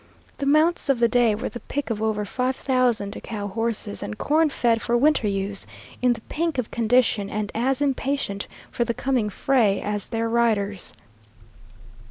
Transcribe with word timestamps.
The 0.39 0.47
mounts 0.47 0.89
of 0.89 0.97
the 0.99 1.07
day 1.07 1.35
were 1.35 1.47
the 1.49 1.59
pick 1.59 1.91
of 1.91 2.01
over 2.01 2.25
five 2.25 2.55
thousand 2.55 3.11
cow 3.21 3.45
horses, 3.45 4.01
and 4.01 4.17
corn 4.17 4.49
fed 4.49 4.81
for 4.81 4.97
winter 4.97 5.27
use, 5.27 5.67
in 6.01 6.13
the 6.13 6.21
pink 6.21 6.57
of 6.57 6.71
condition 6.71 7.29
and 7.29 7.51
as 7.53 7.83
impatient 7.83 8.47
for 8.71 8.83
the 8.83 8.95
coming 8.95 9.29
fray 9.29 9.79
as 9.79 10.09
their 10.09 10.27
riders. 10.27 10.95